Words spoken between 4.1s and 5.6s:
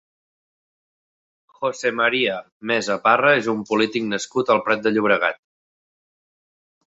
nascut al Prat de Llobregat.